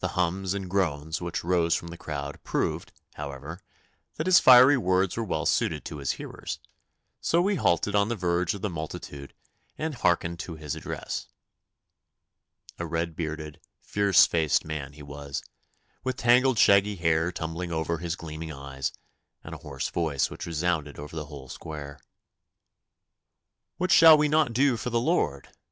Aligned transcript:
The 0.00 0.08
hums 0.18 0.52
and 0.52 0.68
groans 0.68 1.20
which 1.20 1.44
rose 1.44 1.76
from 1.76 1.86
the 1.86 1.96
crowd 1.96 2.42
proved, 2.42 2.90
however, 3.14 3.60
that 4.16 4.26
his 4.26 4.40
fiery 4.40 4.76
words 4.76 5.16
were 5.16 5.22
well 5.22 5.46
suited 5.46 5.84
to 5.84 5.98
his 5.98 6.10
hearers, 6.18 6.58
so 7.20 7.40
we 7.40 7.54
halted 7.54 7.94
on 7.94 8.08
the 8.08 8.16
verge 8.16 8.54
of 8.54 8.62
the 8.62 8.68
multitude 8.68 9.32
and 9.78 9.94
hearkened 9.94 10.40
to 10.40 10.56
his 10.56 10.74
address. 10.74 11.28
A 12.80 12.84
red 12.86 13.14
bearded, 13.14 13.60
fierce 13.80 14.26
faced 14.26 14.64
man 14.64 14.94
he 14.94 15.04
was, 15.04 15.40
with 16.02 16.16
tangled 16.16 16.58
shaggy 16.58 16.96
hair 16.96 17.30
tumbling 17.30 17.70
over 17.70 17.98
his 17.98 18.16
gleaming 18.16 18.50
eyes, 18.50 18.90
and 19.44 19.54
a 19.54 19.58
hoarse 19.58 19.88
voice 19.88 20.30
which 20.30 20.46
resounded 20.46 20.98
over 20.98 21.14
the 21.14 21.26
whole 21.26 21.48
square. 21.48 22.00
'What 23.76 23.92
shall 23.92 24.18
we 24.18 24.26
not 24.26 24.52
do 24.52 24.76
for 24.76 24.90
the 24.90 24.98
Lord? 25.00 25.48